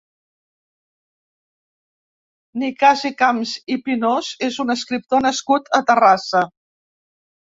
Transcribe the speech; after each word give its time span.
Nicasi 2.61 3.11
Camps 3.19 3.53
i 3.75 3.77
Pinós 3.89 4.31
és 4.47 4.57
un 4.65 4.75
escriptor 4.75 5.23
nascut 5.27 5.71
a 5.79 5.81
Terrassa. 5.91 6.43